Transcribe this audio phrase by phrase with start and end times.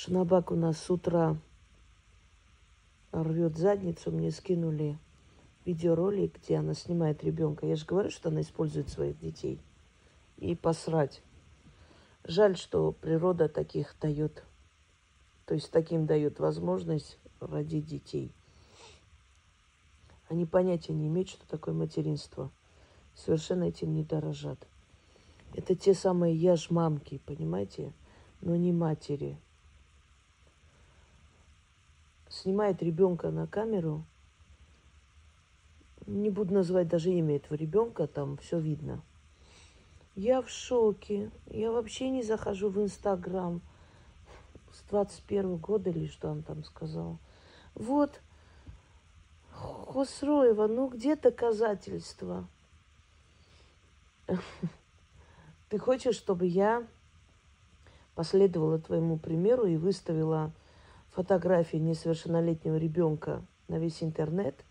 [0.00, 1.36] Шнабак у нас с утра
[3.10, 4.96] рвет задницу, мне скинули
[5.64, 7.66] видеоролик, где она снимает ребенка.
[7.66, 9.58] Я же говорю, что она использует своих детей.
[10.36, 11.20] И посрать.
[12.22, 14.44] Жаль, что природа таких дает,
[15.46, 18.30] то есть таким дает возможность родить детей.
[20.28, 22.52] Они понятия не имеют, что такое материнство.
[23.16, 24.64] Совершенно этим не дорожат.
[25.54, 27.92] Это те самые я мамки, понимаете?
[28.40, 29.36] Но не матери.
[32.42, 34.04] Снимает ребенка на камеру.
[36.06, 39.02] Не буду называть даже имя этого ребенка, там все видно.
[40.14, 41.32] Я в шоке.
[41.46, 43.60] Я вообще не захожу в Инстаграм
[44.72, 47.18] с 21 года или что он там сказал.
[47.74, 48.20] Вот,
[49.50, 52.46] Хосроева, ну где доказательства?
[55.70, 56.86] Ты хочешь, чтобы я
[58.14, 60.52] последовала твоему примеру и выставила
[61.18, 64.64] фотографии несовершеннолетнего ребенка на весь интернет?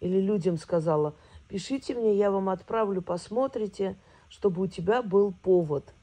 [0.00, 1.14] Или людям сказала,
[1.48, 3.96] пишите мне, я вам отправлю, посмотрите,
[4.28, 5.94] чтобы у тебя был повод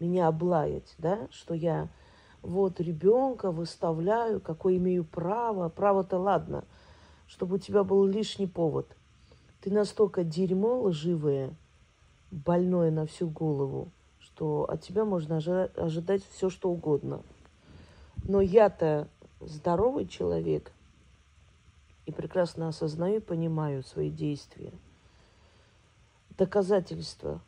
[0.00, 1.88] меня облаять, да, что я
[2.42, 5.68] вот ребенка выставляю, какое имею право.
[5.68, 6.64] Право-то ладно,
[7.28, 8.88] чтобы у тебя был лишний повод.
[9.60, 11.54] Ты настолько дерьмо лживое,
[12.32, 15.36] больное на всю голову, что от тебя можно
[15.76, 17.22] ожидать все, что угодно.
[18.24, 19.08] Но я-то
[19.40, 20.72] здоровый человек
[22.06, 24.72] и прекрасно осознаю и понимаю свои действия.
[26.36, 27.40] Доказательства.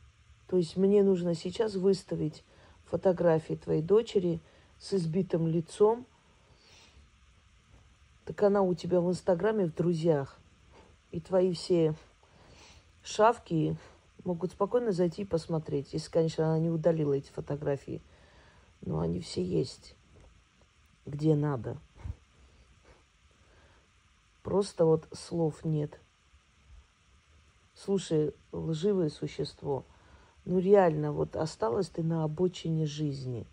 [0.48, 2.44] То есть мне нужно сейчас выставить
[2.86, 4.40] фотографии твоей дочери
[4.78, 6.06] с избитым лицом.
[8.24, 10.38] Так она у тебя в Инстаграме в друзьях.
[11.10, 11.94] И твои все
[13.02, 13.76] шавки
[14.24, 18.00] могут спокойно зайти и посмотреть, если, конечно, она не удалила эти фотографии.
[18.80, 19.94] Но они все есть,
[21.06, 21.76] где надо.
[24.42, 25.98] Просто вот слов нет.
[27.74, 29.84] Слушай, лживое существо,
[30.44, 33.46] ну реально, вот осталась ты на обочине жизни.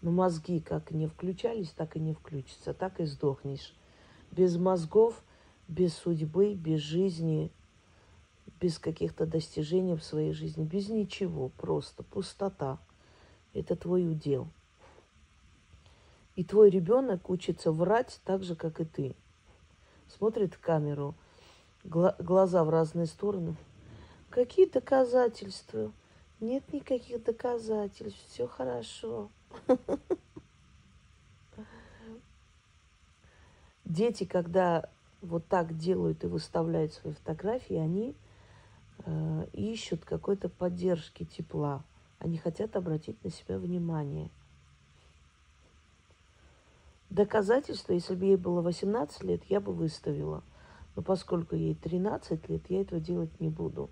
[0.00, 3.72] Но мозги как не включались, так и не включатся, так и сдохнешь.
[4.30, 5.22] Без мозгов,
[5.68, 7.50] без судьбы, без жизни–
[8.62, 12.78] без каких-то достижений в своей жизни, без ничего, просто пустота.
[13.54, 14.46] Это твой удел.
[16.34, 19.14] И твой ребенок учится врать так же, как и ты.
[20.08, 21.14] Смотрит в камеру,
[21.84, 23.54] гла- глаза в разные стороны.
[24.30, 25.92] Какие доказательства?
[26.40, 29.30] Нет никаких доказательств, все хорошо.
[33.84, 34.88] Дети, когда
[35.20, 38.16] вот так делают и выставляют свои фотографии, они
[39.04, 41.84] э, ищут какой-то поддержки, тепла.
[42.18, 44.30] Они хотят обратить на себя внимание.
[47.12, 50.42] Доказательства, если бы ей было 18 лет, я бы выставила.
[50.96, 53.90] Но поскольку ей 13 лет, я этого делать не буду.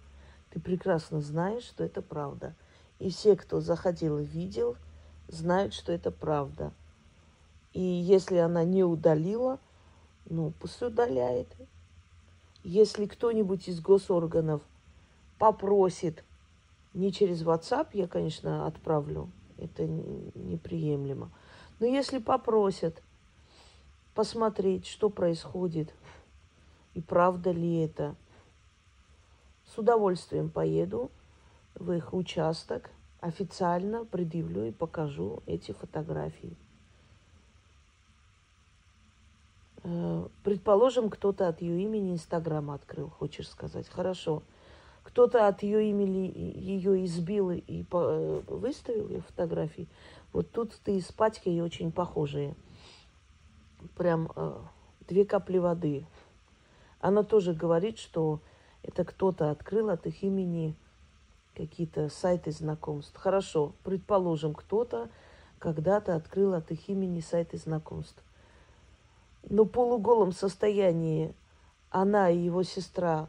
[0.49, 2.55] Ты прекрасно знаешь, что это правда.
[2.99, 4.79] И все, кто заходил и видел,
[5.29, 6.73] знают, что это правда.
[7.75, 9.59] И если она не удалила,
[10.25, 11.55] ну, пусть удаляет.
[12.65, 14.63] Если кто-нибудь из госорганов
[15.39, 16.25] попросит,
[16.95, 21.31] не через WhatsApp я, конечно, отправлю, это неприемлемо.
[21.81, 23.03] Но если попросят
[24.15, 25.95] посмотреть, что происходит,
[26.95, 28.15] и правда ли это,
[29.67, 31.11] с удовольствием поеду
[31.75, 32.91] в их участок,
[33.21, 36.57] официально предъявлю и покажу эти фотографии.
[39.83, 43.89] Э, предположим, кто-то от ее имени Инстаграм открыл, хочешь сказать.
[43.89, 44.43] Хорошо.
[45.03, 49.89] Кто-то от ее имени ее избил и э, выставил ее фотографии.
[50.33, 52.55] Вот тут ты с Патькой очень похожие.
[53.97, 54.57] Прям э,
[55.09, 56.07] две капли воды.
[57.01, 58.41] Она тоже говорит, что
[58.83, 60.75] это кто-то открыл от их имени
[61.55, 63.17] какие-то сайты знакомств.
[63.17, 65.09] Хорошо, предположим, кто-то
[65.59, 68.23] когда-то открыл от их имени сайты знакомств.
[69.49, 71.35] Но в полуголом состоянии
[71.91, 73.29] она и его сестра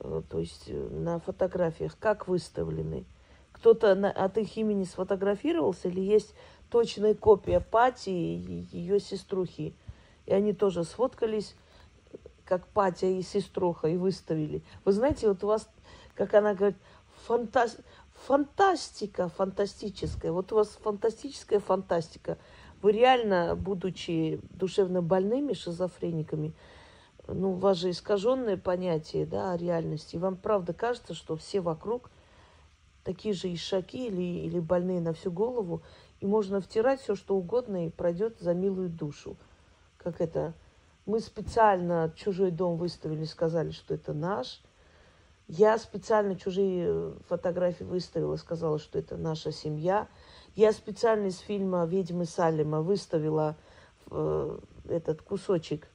[0.00, 3.04] Э, то есть э, на фотографиях, как выставлены.
[3.52, 6.34] Кто-то от их имени сфотографировался или есть
[6.70, 9.74] точная копия Пати и ее сеструхи.
[10.26, 11.54] И они тоже сфоткались,
[12.44, 14.62] как Патя и сеструха, и выставили.
[14.84, 15.68] Вы знаете, вот у вас,
[16.14, 16.76] как она говорит,
[17.26, 17.76] фантаз...
[18.26, 20.32] фантастика фантастическая.
[20.32, 22.38] Вот у вас фантастическая фантастика.
[22.82, 26.54] Вы реально, будучи душевно больными, шизофрениками,
[27.28, 30.16] ну, у вас же искаженное понятие, да, о реальности.
[30.16, 32.10] Вам правда кажется, что все вокруг
[33.04, 35.82] такие же ишаки или, или больные на всю голову,
[36.20, 39.36] и можно втирать все, что угодно, и пройдет за милую душу.
[39.96, 40.54] Как это?
[41.06, 44.62] Мы специально чужой дом выставили, сказали, что это наш.
[45.48, 50.08] Я специально чужие фотографии выставила, сказала, что это наша семья.
[50.54, 53.56] Я специально из фильма «Ведьмы Салема» выставила
[54.10, 54.58] э,
[54.88, 55.88] этот кусочек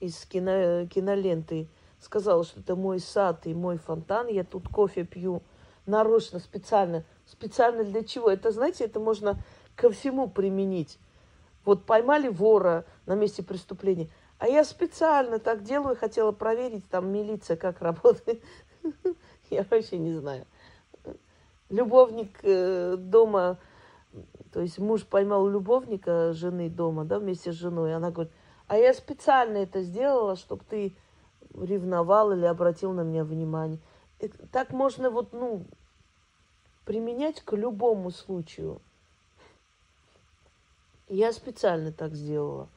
[0.00, 1.68] из кино, киноленты.
[2.00, 4.26] Сказала, что это мой сад и мой фонтан.
[4.26, 5.42] Я тут кофе пью
[5.86, 7.04] нарочно, специально.
[7.32, 8.30] Специально для чего?
[8.30, 9.38] Это, знаете, это можно
[9.74, 10.98] ко всему применить.
[11.64, 14.10] Вот поймали вора на месте преступления.
[14.38, 18.42] А я специально так делаю, хотела проверить, там милиция как работает.
[19.50, 20.44] Я вообще не знаю.
[21.70, 23.58] Любовник э, дома,
[24.52, 27.94] то есть муж поймал любовника жены дома, да, вместе с женой.
[27.94, 28.32] Она говорит,
[28.66, 30.94] а я специально это сделала, чтобы ты
[31.54, 33.78] ревновал или обратил на меня внимание.
[34.50, 35.64] Так можно вот, ну,
[36.84, 38.80] применять к любому случаю.
[41.08, 42.68] Я специально так сделала.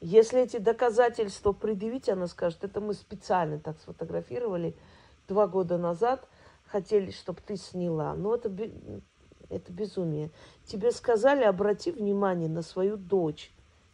[0.00, 4.76] Если эти доказательства предъявить, она скажет, это мы специально так сфотографировали
[5.26, 6.26] два года назад,
[6.66, 8.14] хотели, чтобы ты сняла.
[8.14, 8.48] Но это,
[9.48, 10.30] это безумие.
[10.64, 13.52] Тебе сказали, обрати внимание на свою дочь,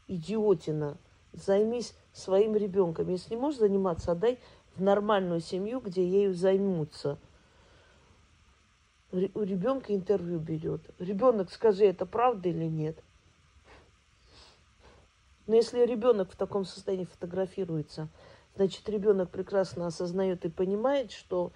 [0.09, 0.99] идиотина,
[1.32, 3.09] займись своим ребенком.
[3.09, 4.38] Если не можешь заниматься, отдай
[4.76, 7.19] в нормальную семью, где ею займутся.
[9.14, 10.81] У ребенка интервью берет.
[10.99, 12.99] Ребенок, скажи, это правда или нет?
[15.46, 18.08] Но если ребенок в таком состоянии фотографируется,
[18.56, 21.52] значит, ребенок прекрасно осознает и понимает, что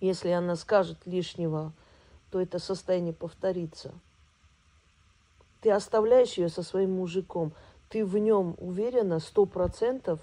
[0.00, 1.72] если она скажет лишнего,
[2.32, 3.94] то это состояние повторится.
[5.60, 7.52] Ты оставляешь ее со своим мужиком,
[7.88, 10.18] ты в нем уверена сто процентов,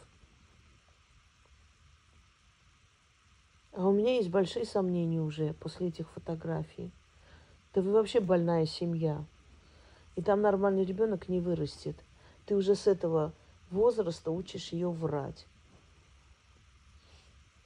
[3.80, 6.92] а у меня есть большие сомнения уже после этих фотографий.
[7.74, 9.24] Да вы вообще больная семья.
[10.18, 11.96] И там нормальный ребенок не вырастет.
[12.46, 13.32] Ты уже с этого
[13.72, 15.48] возраста учишь ее врать.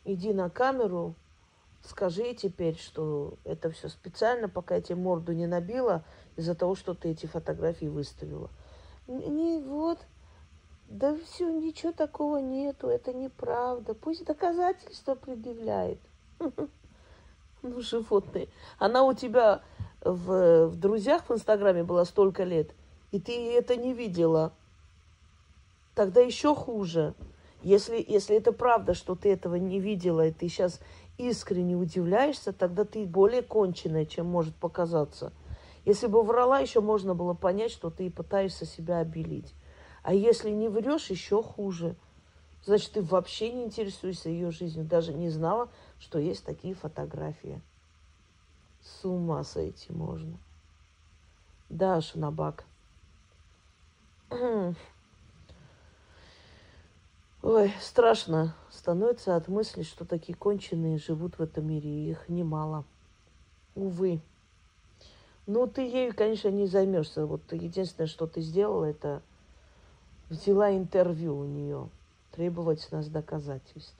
[0.06, 1.16] Иди на камеру,
[1.82, 6.06] скажи теперь, что это все специально, пока я тебе морду не набила
[6.36, 8.52] из-за того, что ты эти фотографии выставила.
[9.08, 9.98] Не, вот,
[10.88, 13.94] да все, ничего такого нету, это неправда.
[13.94, 16.00] Пусть доказательства предъявляет.
[17.66, 18.50] Ну, животные.
[18.78, 19.62] Она у тебя
[20.02, 22.76] в, в друзьях в Инстаграме была столько лет,
[23.14, 24.52] и ты это не видела.
[25.96, 27.14] Тогда еще хуже.
[27.62, 30.82] Если, если это правда, что ты этого не видела, и ты сейчас
[31.18, 35.32] искренне удивляешься, тогда ты более конченая, чем может показаться.
[35.86, 39.54] Если бы врала, еще можно было понять, что ты пытаешься себя обелить.
[40.04, 41.96] А если не врешь, еще хуже.
[42.66, 45.70] Значит, ты вообще не интересуешься ее жизнью, даже не знала,
[46.00, 47.62] что есть такие фотографии.
[48.82, 50.38] С ума сойти можно.
[51.70, 52.66] Да, Шунабак.
[57.42, 62.86] Ой, страшно становится от мысли, что такие конченые живут в этом мире, и их немало.
[63.76, 64.22] Увы.
[65.46, 67.26] Ну, ты ею, конечно, не займешься.
[67.26, 69.22] Вот единственное, что ты сделала, это
[70.30, 71.90] взяла интервью у нее.
[72.32, 73.96] Требовать с нас доказательств.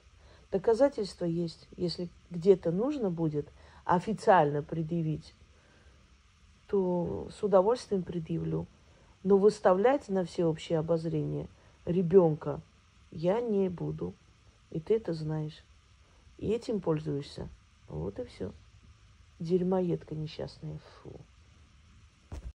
[0.52, 1.68] Доказательства есть.
[1.78, 3.48] Если где-то нужно будет
[3.86, 5.34] официально предъявить,
[6.68, 8.66] то с удовольствием предъявлю.
[9.24, 11.48] Но выставлять на всеобщее обозрение
[11.86, 12.60] ребенка
[13.12, 14.14] я не буду.
[14.72, 15.64] И ты это знаешь.
[16.38, 17.48] И этим пользуешься.
[17.88, 18.52] Вот и все.
[19.40, 20.80] Дерьмоедка несчастная.
[21.02, 21.12] Фу.